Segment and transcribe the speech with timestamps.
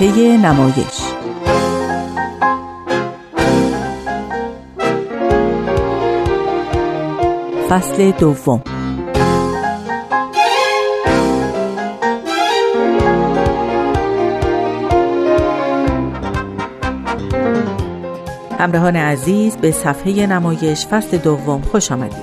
[0.00, 1.00] صفحه نمایش.
[7.70, 8.62] فصل دوم.
[18.58, 22.14] همراهان عزیز به صفحه نمایش فصل دوم خوش آمدید.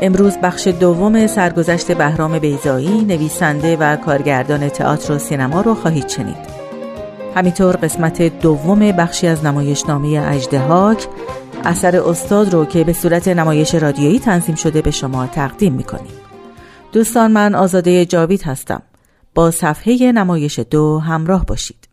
[0.00, 6.57] امروز بخش دوم سرگذشت بهرام بیزایی نویسنده و کارگردان تئاتر و سینما رو خواهید شنید.
[7.38, 11.06] همینطور قسمت دوم بخشی از نمایشنامه اجدهاک
[11.64, 16.12] اثر استاد رو که به صورت نمایش رادیویی تنظیم شده به شما تقدیم می‌کنیم.
[16.92, 18.82] دوستان من آزاده جاوید هستم.
[19.34, 21.87] با صفحه نمایش دو همراه باشید.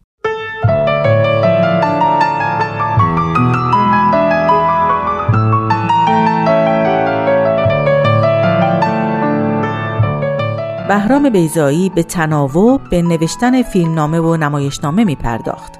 [10.87, 15.73] بهرام بیزایی به تناوب به نوشتن فیلمنامه و نمایشنامه می پرداخت.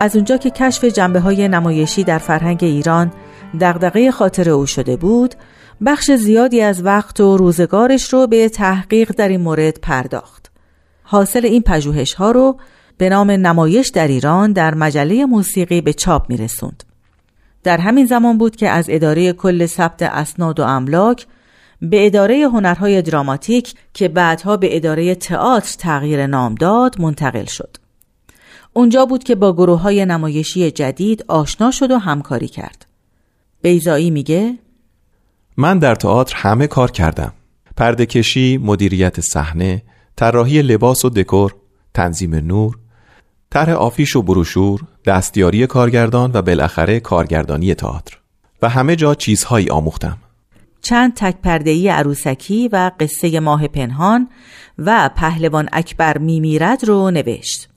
[0.00, 3.12] از اونجا که کشف جنبه های نمایشی در فرهنگ ایران
[3.60, 5.34] دغدغه خاطر او شده بود،
[5.86, 10.50] بخش زیادی از وقت و روزگارش رو به تحقیق در این مورد پرداخت.
[11.02, 12.56] حاصل این پژوهش ها رو
[12.98, 16.82] به نام نمایش در ایران در مجله موسیقی به چاپ می رسوند.
[17.62, 21.26] در همین زمان بود که از اداره کل ثبت اسناد و املاک
[21.80, 27.76] به اداره هنرهای دراماتیک که بعدها به اداره تئاتر تغییر نام داد منتقل شد.
[28.72, 32.86] اونجا بود که با گروه های نمایشی جدید آشنا شد و همکاری کرد.
[33.62, 34.58] بیزایی میگه
[35.56, 37.32] من در تئاتر همه کار کردم.
[37.76, 39.82] پرده کشی، مدیریت صحنه،
[40.16, 41.54] طراحی لباس و دکور،
[41.94, 42.78] تنظیم نور،
[43.50, 48.18] طرح آفیش و بروشور، دستیاری کارگردان و بالاخره کارگردانی تئاتر
[48.62, 50.18] و همه جا چیزهایی آموختم.
[50.86, 54.28] چند تک پردهی عروسکی و قصه ماه پنهان
[54.78, 57.68] و پهلوان اکبر میمیرد رو نوشت.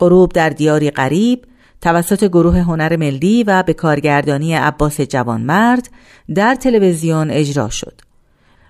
[0.00, 1.44] غروب در دیاری غریب
[1.80, 5.90] توسط گروه هنر ملی و به کارگردانی عباس جوانمرد
[6.34, 8.00] در تلویزیون اجرا شد.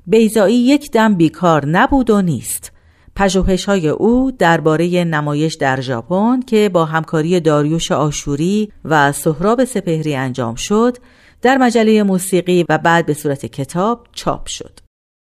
[0.06, 2.72] بیزایی یک دم بیکار نبود و نیست.
[3.16, 10.16] پژوهش های او درباره نمایش در ژاپن که با همکاری داریوش آشوری و سهراب سپهری
[10.16, 10.96] انجام شد
[11.44, 14.80] در مجله موسیقی و بعد به صورت کتاب چاپ شد.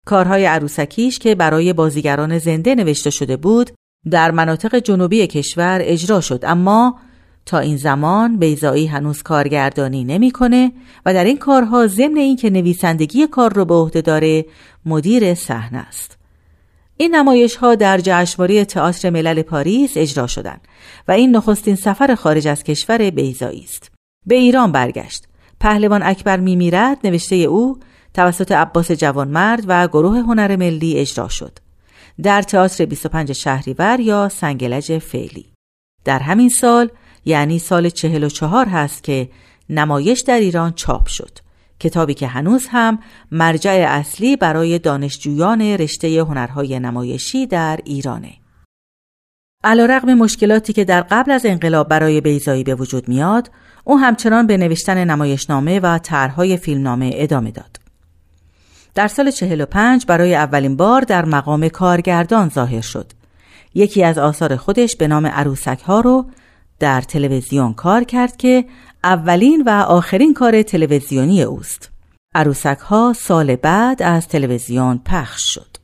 [0.06, 3.71] کارهای عروسکیش که برای بازیگران زنده نوشته شده بود
[4.10, 6.99] در مناطق جنوبی کشور اجرا شد اما
[7.47, 10.72] تا این زمان بیزایی هنوز کارگردانی نمی‌کنه
[11.06, 14.44] و در این کارها ضمن اینکه نویسندگی کار رو به عهده داره
[14.87, 16.19] مدیر صحنه است.
[16.97, 20.60] این نمایش ها در جشنواره تئاتر ملل پاریس اجرا شدند
[21.09, 23.91] و این نخستین سفر خارج از کشور بیزایی است.
[24.26, 25.26] به ایران برگشت
[25.61, 27.78] پهلوان اکبر میمیرد نوشته او
[28.15, 31.59] توسط عباس جوانمرد و گروه هنر ملی اجرا شد.
[32.22, 35.47] در تئاتر 25 شهریور یا سنگلج فعلی.
[36.05, 36.89] در همین سال
[37.25, 39.28] یعنی سال 44 هست که
[39.71, 41.39] نمایش در ایران چاپ شد.
[41.81, 42.99] کتابی که هنوز هم
[43.33, 48.33] مرجع اصلی برای دانشجویان رشته هنرهای نمایشی در ایرانه.
[49.65, 53.50] علیرغم مشکلاتی که در قبل از انقلاب برای بیزایی به وجود میاد
[53.84, 57.77] او همچنان به نوشتن نمایشنامه و طرحهای فیلمنامه ادامه داد.
[58.94, 63.12] در سال 45 برای اولین بار در مقام کارگردان ظاهر شد.
[63.75, 66.27] یکی از آثار خودش به نام عروسک ها رو
[66.78, 68.65] در تلویزیون کار کرد که
[69.05, 71.91] اولین و آخرین کار تلویزیونی اوست.
[72.34, 75.75] عروسک ها سال بعد از تلویزیون پخش شد.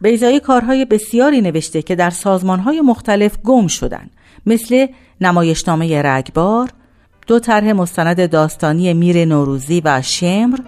[0.00, 4.10] بیزایی کارهای بسیاری نوشته که در سازمانهای مختلف گم شدند
[4.46, 4.86] مثل
[5.20, 6.68] نمایشنامه رگبار،
[7.26, 10.58] دو طرح مستند داستانی میر نوروزی و شمر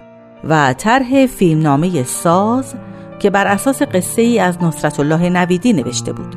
[0.44, 2.75] و طرح فیلمنامه ساز
[3.19, 6.37] که بر اساس قصه ای از نصرت الله نویدی نوشته بود.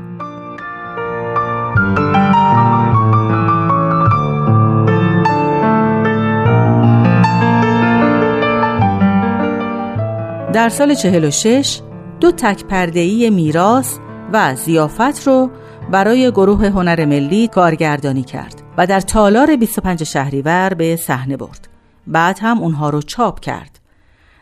[10.54, 11.82] در سال 46
[12.22, 13.98] دو تک پرده‌ای میراث
[14.34, 15.50] و زیافت رو
[15.92, 18.62] برای گروه هنر ملی کارگردانی کرد.
[18.78, 21.68] و در تالار 25 شهریور به صحنه برد.
[22.08, 23.80] بعد هم اونها رو چاپ کرد.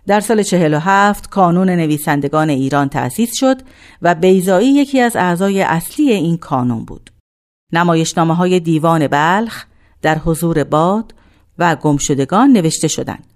[0.08, 3.58] در سال 47 کانون نویسندگان ایران تأسیس شد
[4.02, 7.10] و بیزایی یکی از اعضای اصلی این کانون بود.
[7.74, 9.66] نمایشنامه های دیوان بلخ
[10.02, 11.14] در حضور باد
[11.60, 13.29] و گمشدگان نوشته شدند.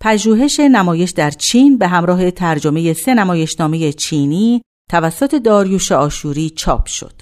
[0.00, 7.12] پژوهش نمایش در چین به همراه ترجمه سه نمایشنامه چینی توسط داریوش آشوری چاپ شد.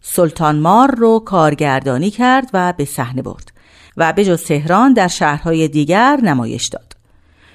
[0.00, 3.52] سلطان مار رو کارگردانی کرد و به صحنه برد
[3.96, 6.96] و به جز تهران در شهرهای دیگر نمایش داد.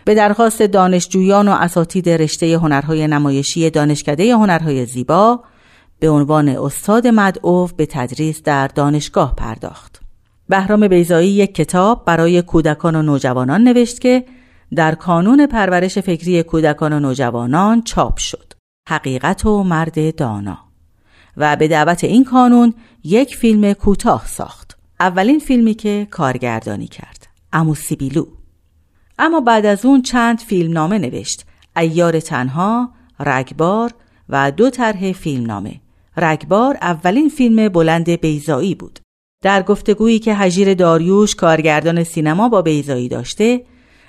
[0.06, 5.44] به درخواست دانشجویان و اساتید رشته هنرهای نمایشی دانشکده هنرهای زیبا
[6.00, 10.02] به عنوان استاد مدعو به تدریس در دانشگاه پرداخت.
[10.50, 14.26] بهرام بیزایی یک کتاب برای کودکان و نوجوانان نوشت که
[14.76, 18.54] در کانون پرورش فکری کودکان و نوجوانان چاپ شد.
[18.90, 20.58] حقیقت و مرد دانا
[21.38, 22.74] و به دعوت این کانون
[23.04, 24.78] یک فیلم کوتاه ساخت.
[25.00, 27.28] اولین فیلمی که کارگردانی کرد.
[27.54, 28.26] امو سیبیلو.
[29.20, 31.46] اما بعد از اون چند فیلم نامه نوشت.
[31.78, 33.92] ایار تنها، رگبار
[34.30, 35.82] و دو طرح فیلم نامه.
[36.18, 39.00] رگبار اولین فیلم بلند بیزایی بود.
[39.44, 43.64] در گفتگویی که هجیر داریوش کارگردان سینما با بیزایی داشته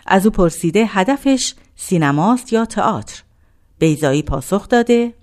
[0.09, 3.23] از او پرسیده هدفش سینماست یا تئاتر؟
[3.79, 5.15] بیزایی پاسخ داده.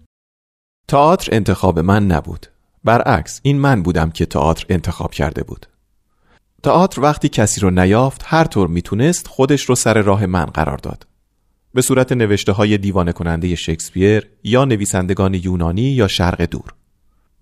[0.87, 2.47] تئاتر انتخاب من نبود.
[2.83, 5.65] برعکس این من بودم که تئاتر انتخاب کرده بود.
[6.63, 11.07] تئاتر وقتی کسی رو نیافت هر طور می‌تونست خودش رو سر راه من قرار داد.
[11.73, 16.73] به صورت نوشته های دیوانه کننده شکسپیر یا نویسندگان یونانی یا شرق دور.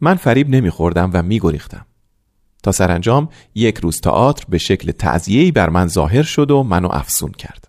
[0.01, 1.85] من فریب نمیخوردم و میگریختم.
[2.63, 7.31] تا سرانجام یک روز تئاتر به شکل تعذیه‌ای بر من ظاهر شد و منو افسون
[7.31, 7.67] کرد.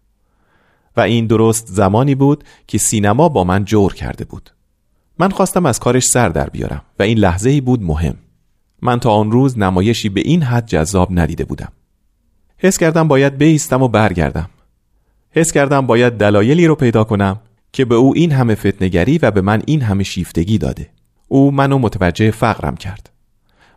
[0.97, 4.51] و این درست زمانی بود که سینما با من جور کرده بود.
[5.19, 8.17] من خواستم از کارش سر در بیارم و این لحظه ای بود مهم.
[8.83, 11.73] من تا آن روز نمایشی به این حد جذاب ندیده بودم.
[12.59, 14.51] حس کردم باید بیستم و برگردم.
[15.31, 17.41] حس کردم باید دلایلی رو پیدا کنم
[17.73, 20.91] که به او این همه فتنگری و به من این همه شیفتگی داده.
[21.29, 23.11] او منو متوجه فقرم کرد.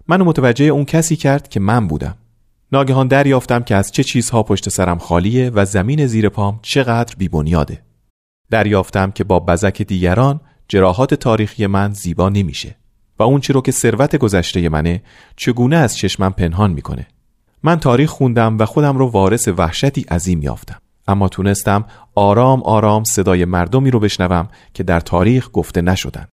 [0.07, 2.15] منو متوجه اون کسی کرد که من بودم.
[2.71, 7.81] ناگهان دریافتم که از چه چیزها پشت سرم خالیه و زمین زیر پام چقدر بیبنیاده
[8.49, 12.75] دریافتم که با بزک دیگران جراحات تاریخی من زیبا نمیشه
[13.19, 15.03] و اون چی رو که ثروت گذشته منه
[15.35, 17.07] چگونه از چشمم پنهان می‌کنه.
[17.63, 20.77] من تاریخ خوندم و خودم رو وارث وحشتی عظیم یافتم.
[21.07, 26.27] اما تونستم آرام آرام صدای مردمی رو بشنوم که در تاریخ گفته نشدن.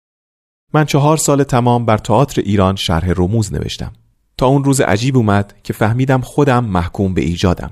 [0.74, 3.92] من چهار سال تمام بر تئاتر ایران شرح رموز نوشتم.
[4.38, 7.70] تا اون روز عجیب اومد که فهمیدم خودم محکوم به ایجادم.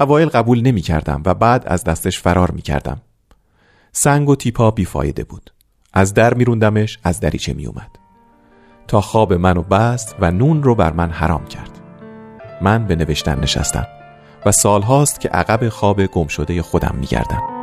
[0.00, 3.00] اوایل قبول نمی کردم و بعد از دستش فرار می کردم
[3.92, 5.52] سنگ و تیپا بیفایده بود.
[5.92, 7.90] از در میروندمش از دریچه می اومد
[8.88, 11.80] تا خواب منو بست و نون رو بر من حرام کرد.
[12.60, 13.86] من به نوشتن نشستم
[14.46, 17.59] و سالهاست که عقب خواب گم شده خودم می گردم.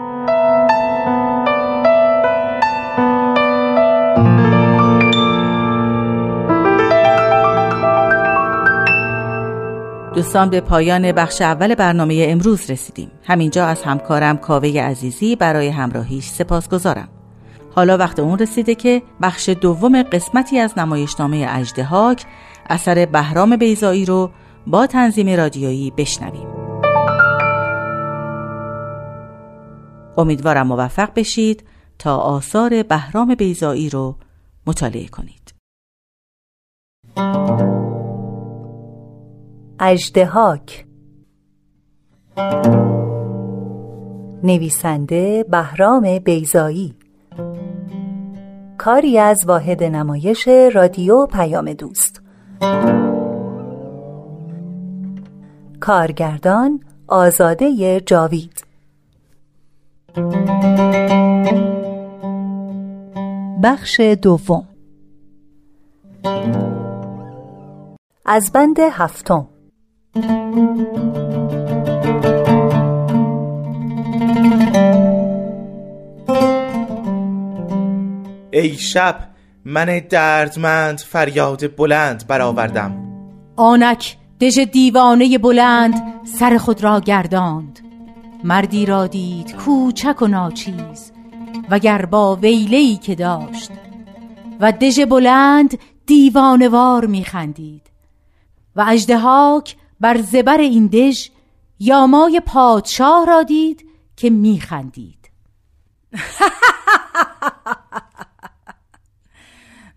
[10.28, 13.12] دوستان به پایان بخش اول برنامه امروز رسیدیم.
[13.24, 17.08] همینجا از همکارم کاوه عزیزی برای همراهیش سپاس گذارم
[17.76, 22.26] حالا وقت اون رسیده که بخش دوم قسمتی از نمایشنامه اجدهاک
[22.70, 24.32] اثر بهرام بیزایی رو
[24.68, 26.48] با تنظیم رادیویی بشنویم.
[30.18, 31.64] امیدوارم موفق بشید
[32.00, 34.16] تا آثار بهرام بیزایی رو
[34.66, 35.54] مطالعه کنید.
[39.80, 40.86] اجدهاک
[44.44, 46.96] نویسنده بهرام بیزایی
[48.78, 52.22] کاری از واحد نمایش رادیو پیام دوست.
[55.80, 58.66] کارگردان آزاده جاوید.
[63.64, 64.68] بخش دوم.
[68.26, 69.48] از بند هفتم.
[70.18, 70.24] ای
[78.78, 79.16] شب
[79.66, 83.04] من دردمند فریاد بلند برآوردم.
[83.56, 85.94] آنک دژ دیوانه بلند
[86.40, 87.80] سر خود را گرداند.
[88.44, 91.12] مردی را دید کوچک و ناچیز
[91.70, 93.72] وگر با ویلهی که داشت.
[94.60, 97.82] و دژ بلند دیوانوار میخندید.
[98.76, 101.30] و اجدهاک بر زبر این دژ
[101.80, 103.86] یامای پادشاه را دید
[104.18, 105.30] که میخندید.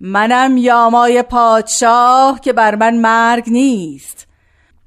[0.00, 4.26] منم یامای پادشاه که بر من مرگ نیست.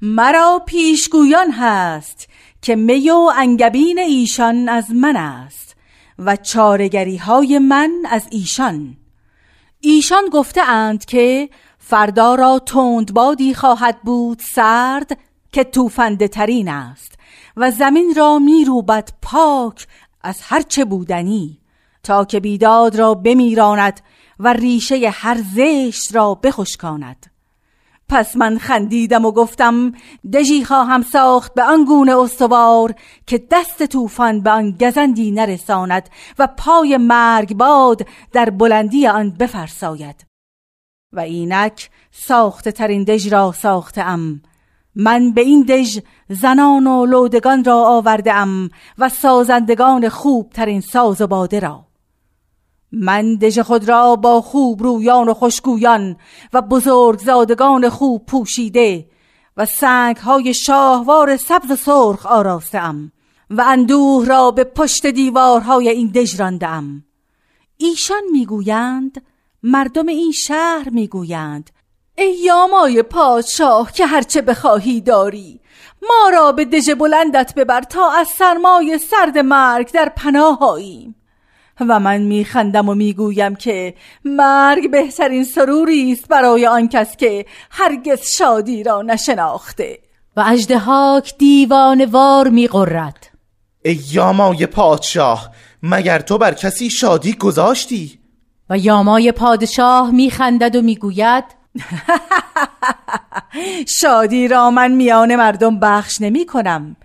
[0.02, 2.28] مرا پیشگویان هست
[2.62, 5.76] که می و انگبین ایشان از من است
[6.18, 8.96] و چارگری های من از ایشان.
[9.80, 11.48] ایشان گفته اند که
[11.86, 15.18] فردا را تندبادی خواهد بود سرد
[15.52, 17.14] که توفنده ترین است
[17.56, 19.86] و زمین را میروبد پاک
[20.22, 21.58] از هرچه بودنی
[22.02, 24.00] تا که بیداد را بمیراند
[24.38, 27.26] و ریشه هر زشت را بخشکاند.
[28.08, 29.92] پس من خندیدم و گفتم
[30.32, 32.94] دژی خواهم ساخت به آن گونه استوار
[33.26, 40.33] که دست طوفان به آن گزندی نرساند و پای مرگ باد در بلندی آن بفرساید.
[41.14, 44.42] و اینک ساخته ترین دژ را ساخته ام
[44.94, 51.20] من به این دژ زنان و لودگان را آورده ام و سازندگان خوب ترین ساز
[51.20, 51.86] و باده را.
[52.92, 56.16] من دژ خود را با خوب رویان و خوشگویان
[56.52, 59.06] و بزرگزادگان خوب پوشیده
[59.56, 63.12] و سنگ های شاهوار سبز و سرخ آراستم
[63.50, 67.04] و اندوه را به پشت دیوارهای این دژ راندم
[67.76, 69.22] ایشان می‌گویند
[69.66, 71.70] مردم این شهر می‌گویند
[72.18, 75.60] ای یامای پادشاه که هرچه بخواهی داری
[76.02, 81.14] ما را به دژ بلندت ببر تا از سرمای سرد مرگ در پناه آییم.
[81.80, 83.94] و من میخندم و می‌گویم که
[84.24, 89.98] مرگ بهترین سروری است برای آن کس که هرگز شادی را نشناخته.
[90.36, 93.30] و اجدهاک دیوان وار میقرد
[93.84, 95.50] ای یامای پادشاه
[95.82, 98.23] مگر تو بر کسی شادی گذاشتی؟
[98.70, 101.44] و یامای پادشاه میخندد و می‌گوید
[104.00, 106.96] شادی را من میان مردم بخش نمی کنم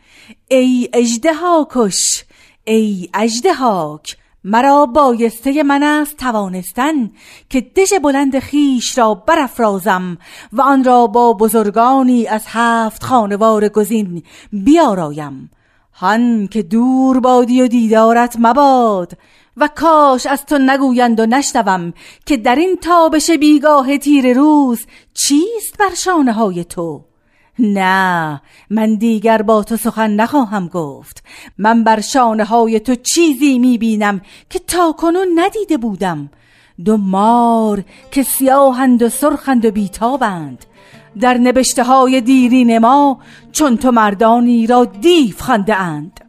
[0.47, 2.25] ای اجدهاکش
[2.63, 7.11] ای اجدهاک مرا بایسته من است توانستن
[7.49, 10.17] که دژ بلند خیش را برافرازم
[10.53, 14.23] و آن را با بزرگانی از هفت خانوار گزین
[14.53, 15.51] بیارایم.
[15.93, 19.17] هن که دور بادی و دیدارت مباد
[19.59, 21.93] و کاش از تو نگویند و نشنوم
[22.25, 27.05] که در این تابش بیگاه تیر روز چیست بر شانه های تو؟
[27.59, 31.23] نه من دیگر با تو سخن نخواهم گفت.
[31.57, 36.29] من بر شانه های تو چیزی می‌بینم که تا کنون ندیده بودم.
[36.85, 40.65] دو مار که سیاهند و سرخند و بیتابند.
[41.19, 43.19] در نبشته های دیرین ما
[43.51, 46.19] چون تو مردانی را دیف خنده اند.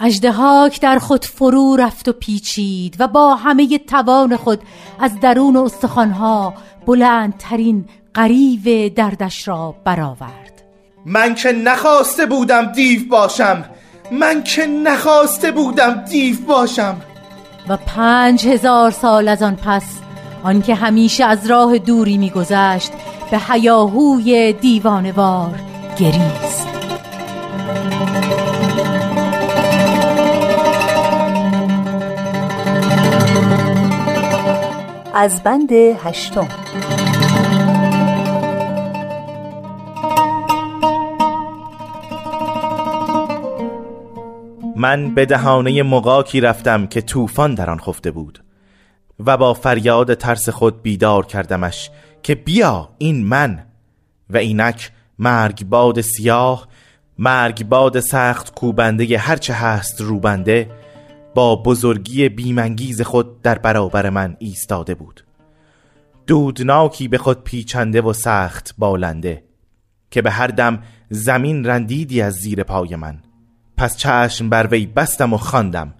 [0.00, 4.60] اجدهاک در خود فرو رفت و پیچید و با همه توان خود
[5.00, 6.54] از درون استخوانها
[6.86, 10.62] بلندترین قریب دردش را برآورد.
[11.06, 13.64] من که نخواسته بودم دیو باشم.
[14.12, 16.96] من که نخواسته بودم دیو باشم.
[17.68, 19.84] و پنج هزار سال از آن پس
[20.42, 22.92] آنکه همیشه از راه دوری میگذشت
[23.30, 25.54] به هیاهوی دیوانوار
[25.98, 26.89] گریست.
[35.14, 36.48] از بند هشتم.
[44.76, 48.44] من به دهانه مقاکی رفتم که طوفان در آن خفته بود
[49.26, 51.90] و با فریاد ترس خود بیدار کردمش
[52.22, 53.62] که بیا این من
[54.30, 56.68] و اینک مرگ باد سیاه
[57.18, 60.70] مرگ باد سخت کوبنده هرچه هست روبنده
[61.34, 65.24] با بزرگی بیمنگیز خود در برابر من ایستاده بود.
[66.26, 69.44] دودناکی به خود پیچنده و سخت بالنده
[70.10, 73.18] که به هر دم زمین رندیدی از زیر پای من.
[73.76, 75.94] پس چشم بر وی بستم و خواندم.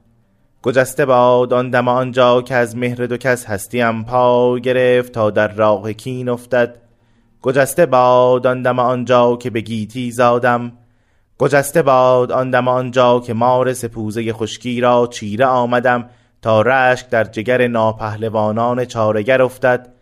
[0.63, 5.49] گجسته باد آن دم آنجا که از مهر دو کس هستیم پا گرفت تا در
[5.49, 6.77] راه کین افتد.
[7.43, 10.73] گجسته باد آن دم آنجا که به گیتی زادم.
[11.41, 16.11] گجسته باد آن دم آنجا که مار سپوزه خشکی را چیره آمدم
[16.43, 19.93] تا رشک در جگر ناپهلوانان چارگر افتد.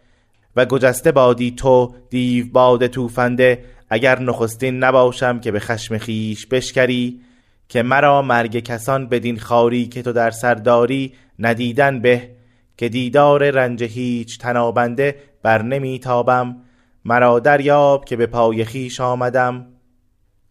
[0.56, 7.20] و گجسته بادی تو دیو باد توفنده اگر نخستین نباشم که به خشم خیش بشکری
[7.68, 12.30] که مرا مرگ کسان بدین خاری که تو در سر داری ندیدن به
[12.76, 16.56] که دیدار رنج هیچ تنابنده بر نمی تابم.
[17.04, 19.66] مرا دریاب که به پای خیش آمدم.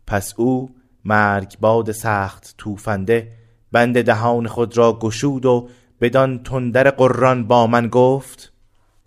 [0.07, 0.76] پس او
[1.07, 3.31] مرگ باد سخت توفنده
[3.71, 5.69] بند دهان خود را گشود و
[6.01, 8.53] بدان تندر قران با من گفت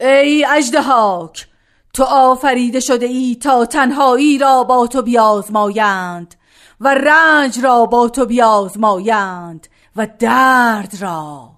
[0.00, 1.48] ای اجدهاک
[1.92, 6.34] تو آفریده شده ای تا تنهایی را با تو بیازمایند
[6.80, 9.66] و رنج را با تو بیازمایند
[9.96, 11.50] و درد را.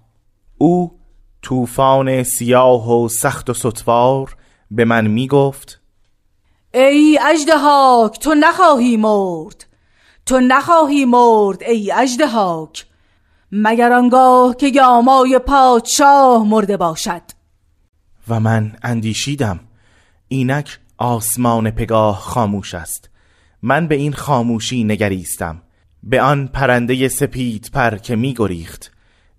[0.57, 0.91] او
[1.41, 4.35] طوفان سیاه و سخت و ستوار
[4.71, 5.79] به من می گفت
[6.73, 9.72] ای اجدهاک تو نخواهی مرد.
[10.25, 12.85] تو نخواهی مرد ای اجدهاک
[13.51, 17.21] مگر آنگاه که یامای پادشاه مرده باشد؟
[18.27, 19.59] و من اندیشیدم.
[20.27, 23.09] اینک آسمان پگاه خاموش است.
[23.61, 25.61] من به این خاموشی نگریستم.
[26.03, 28.91] به آن پرنده سپید پر که می گریخت.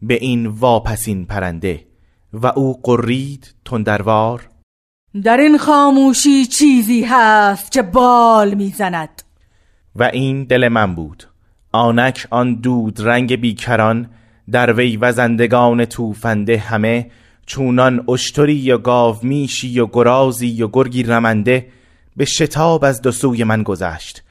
[0.03, 1.87] به این واپسین پرنده.
[2.33, 4.49] و او قرید تندروار
[5.23, 9.24] در این خاموشی چیزی هست که بال می‌زند
[9.97, 11.25] و این دل من بود.
[11.73, 14.11] آنک آن دود رنگ بیکران
[14.51, 17.11] در وی وزندگان توفنده همه
[17.47, 21.67] چونان اشتری یا گاو میشی یا گرازی یا گرگی رمنده
[22.17, 24.23] به شتاب از دو سوی من گذشت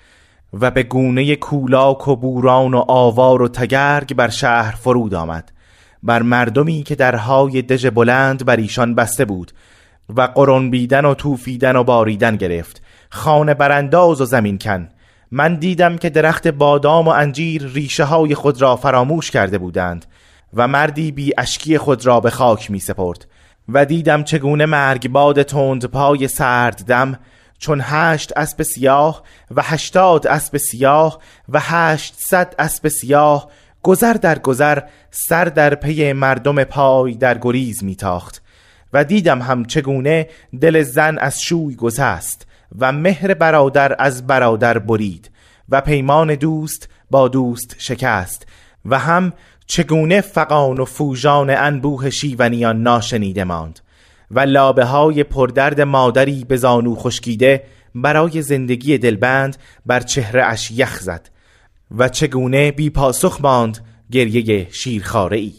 [0.53, 5.51] و به گونه کولاک و بوران و آوار و تگرگ بر شهر فرود آمد.
[6.03, 9.51] بر مردمی که درهای دژ بلند بر ایشان بسته بود
[10.15, 12.81] و قرنبیدن و توفیدن و باریدن گرفت.
[13.09, 14.89] خانه برانداز و زمین کن.
[15.35, 20.05] من دیدم که درخت بادام و انجیر ریشه های خود را فراموش کرده بودند
[20.53, 23.27] و مردی بی اشکی خود را به خاک می سپرد
[23.69, 27.19] و دیدم چگونه مرگ باد تند پای سرد دم
[27.57, 29.23] چون هشت اسب سیاه
[29.55, 33.49] و هشتاد اسب سیاه و هشتصد اسب سیاه
[33.83, 34.79] گذر در گذر
[35.11, 38.41] سر در پی مردم پای در گریز میتاخت
[38.93, 40.27] و دیدم هم چگونه
[40.61, 42.47] دل زن از شوی گذست
[42.79, 45.31] و مهر برادر از برادر برید
[45.69, 48.47] و پیمان دوست با دوست شکست
[48.85, 49.33] و هم
[49.65, 53.79] چگونه فقان و فوجان انبوه شیونیان ناشنیده ماند
[54.31, 57.63] و لابه های پردرد مادری به زانو خشکیده
[57.95, 61.29] برای زندگی دلبند بر چهره اش یخ زد
[61.97, 63.77] و چگونه بی پاسخ ماند
[64.11, 65.53] گریه شیرخاره ای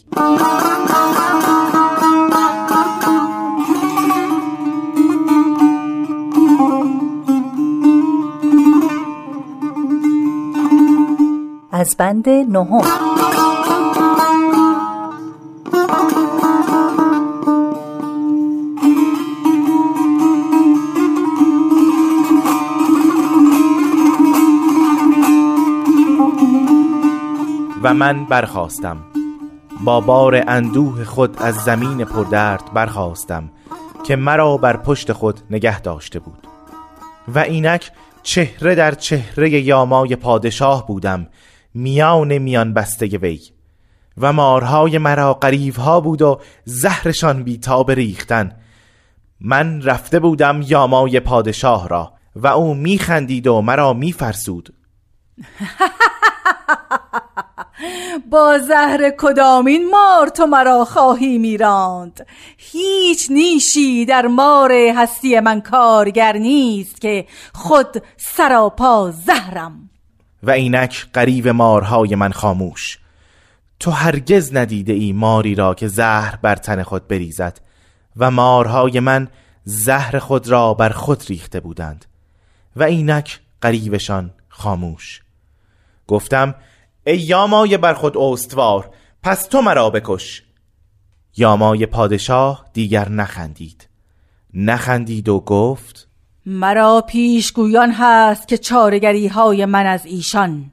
[11.74, 12.82] از بند نهم.
[27.82, 28.96] و من برخواستم
[29.84, 33.50] با بار اندوه خود از زمین پردرد برخواستم
[34.04, 36.46] که مرا بر پشت خود نگه داشته بود.
[37.28, 37.90] و اینک
[38.22, 41.26] چهره در چهره یامای پادشاه بودم
[41.74, 43.40] میان میان بسته وی.
[44.18, 48.52] و مارهای مرا قریفها بود و زهرشان بیتاب ریختن.
[49.40, 54.74] من رفته بودم یامای پادشاه را و او میخندید و مرا میفرسود.
[58.30, 62.26] با زهر کدامین مار تو مرا خواهی میراند.
[62.56, 69.90] هیچ نیشی در مار هستی من کارگر نیست که خود سراپا زهرم.
[70.44, 72.98] و اینک قریب مارهای من خاموش.
[73.80, 77.60] تو هرگز ندیده ای ماری را که زهر بر تن خود بریزد
[78.16, 79.28] و مارهای من
[79.64, 82.04] زهر خود را بر خود ریخته بودند
[82.76, 85.22] و اینک قریبشان خاموش.
[86.06, 86.54] گفتم
[87.06, 88.90] ای یامای بر خود استوار
[89.22, 90.42] پس تو مرا بکش.
[91.36, 93.88] یامای پادشاه دیگر نخندید.
[94.54, 96.03] نخندید و گفت
[96.46, 100.72] مرا پیشگویان هست که چارگری های من از ایشان.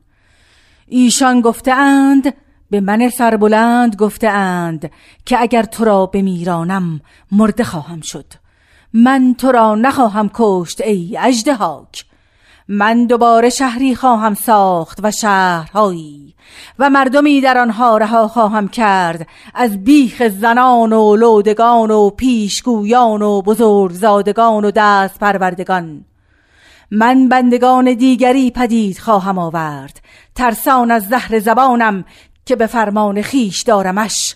[0.88, 2.34] ایشان گفته اند
[2.70, 4.92] به من سربلند گفته اند
[5.26, 8.26] که اگر تو را بمیرانم مرده خواهم شد.
[8.94, 12.06] من تو را نخواهم کشت ای اجدهاک
[12.74, 16.36] من دوباره شهری خواهم ساخت و شهرهایی
[16.80, 23.42] و مردمی در آنها رها خواهم کرد از بیخ زنان و لودگان و پیشگویان و
[23.42, 26.06] بزرگزادگان و دست پروردگان
[26.92, 30.02] من بندگان دیگری پدید خواهم آورد.
[30.36, 32.06] ترسان از زهر زبانم
[32.46, 34.36] که به فرمان خیش دارمش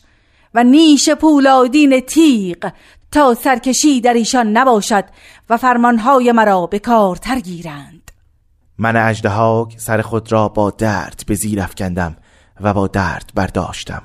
[0.54, 2.72] و نیش پولادین تیغ
[3.12, 5.06] تا سرکشی در ایشان نباشد
[5.50, 8.05] و فرمانهای مرا به کار ترگیرند.
[8.78, 12.16] من اجدهاک سر خود را با درد به زیر افکندم
[12.62, 14.04] و با درد برداشتم.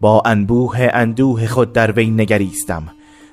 [0.00, 2.82] با انبوه اندوه خود در وی نگریستم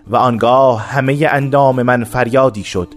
[0.07, 2.93] و آنگاه همه اندام من فریادی شد.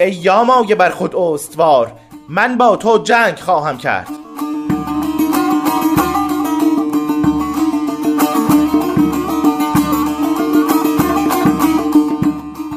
[0.00, 1.92] ای یامای بر خود استوار
[2.28, 4.08] من با تو جنگ خواهم کرد.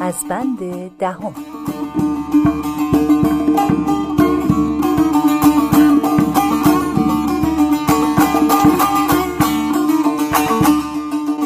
[0.01, 1.33] از بند دهم.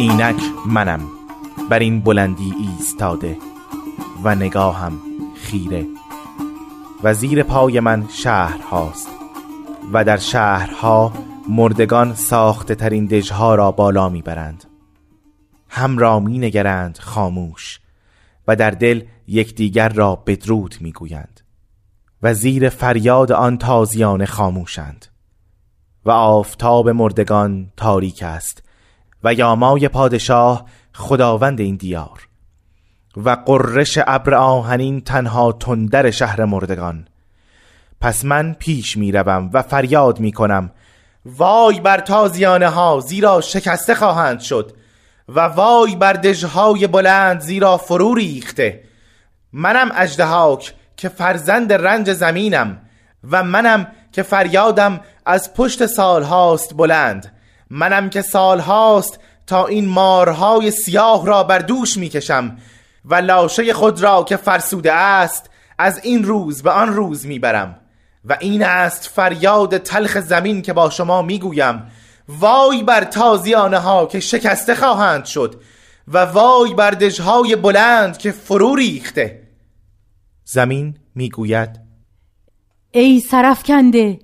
[0.04, 1.02] اینک منم
[1.70, 3.38] بر این بلندی ایستاده
[4.24, 5.00] و نگاهم
[5.36, 5.86] خیره.
[7.04, 9.08] و زیر پای من شهر هاست
[9.94, 11.13] و در شهرها
[11.50, 14.63] مردگان ساخته ترین دژها را بالا می‌برند.
[15.70, 17.80] هم را می نگرند خاموش
[18.48, 21.42] و در دل یکدیگر را بدرود می‌گویند.
[22.24, 25.06] و زیر فریاد آن تازیان خاموشند
[26.06, 28.63] و آفتاب مردگان تاریک است
[29.24, 32.28] و یامای پادشاه خداوند این دیار.
[33.18, 37.08] و قررش ابر آهنین تنها تندر شهر مردگان.
[38.02, 40.72] پس من پیش می روم و فریاد می کنم
[41.26, 44.72] وای بر تازیانه ها زیرا شکسته خواهند شد
[45.30, 48.84] و وای بر دژهای بلند زیرا فرو ریخته.
[49.54, 52.82] منم اجدهاک که فرزند رنج زمینم
[53.32, 57.33] و منم که فریادم از پشت سالهاست بلند.
[57.76, 62.58] منم که سالهاست تا این مارهای سیاه را بر دوش می‌کشم
[63.06, 67.80] و لاشه خود را که فرسوده است از این روز به آن روز می‌برم
[68.26, 71.92] و این است فریاد تلخ زمین که با شما می‌گویم
[72.28, 75.62] وای بر تازیانه ها که شکسته خواهند شد
[76.08, 79.48] و وای بر دژهای بلند که فرو ریخته.
[80.44, 81.80] زمین می‌گوید
[82.92, 84.20] ای سرفکنده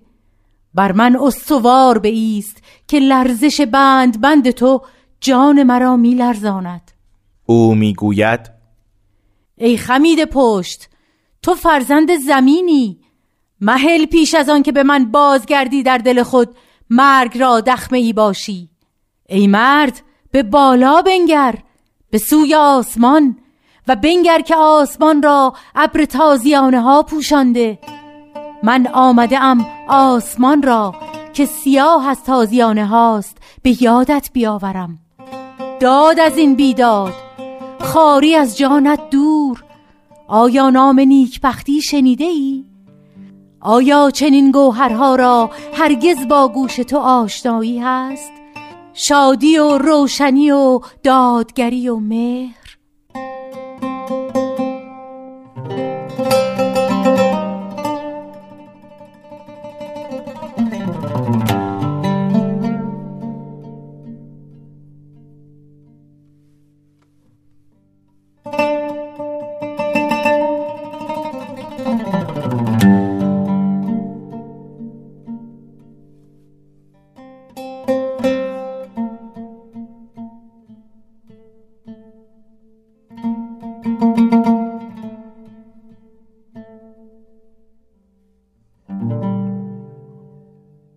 [0.73, 2.58] بر من استوار به ایست
[2.89, 4.81] که لرزش بند بند تو
[5.21, 6.91] جان مرا میلرزاند.
[7.45, 8.39] او می‌گوید
[9.57, 10.89] ای خمید پشت
[11.41, 12.99] تو فرزند زمینی.
[13.61, 16.55] محل پیش از آن که به من بازگردی در دل خود
[16.89, 18.69] مرگ را دخمه ای باشی.
[19.29, 21.55] ای مرد به بالا بنگر
[22.09, 23.37] به سوی آسمان
[23.87, 27.79] و بنگر که آسمان را ابر تازیانه ها پوشانده.
[28.63, 31.08] من آمده ام آسمان را
[31.39, 34.99] که سیاه از تازیانه هاست به یادت بیاورم
[35.79, 37.13] داد از این بیداد
[37.79, 39.63] خاری از جانت دور
[40.27, 42.65] آیا نام نیکبختی شنیده ای؟
[43.61, 48.31] آیا چنین گوهرها را هرگز با گوش تو آشنایی هست؟
[48.93, 52.58] شادی و روشنی و دادگری و مهر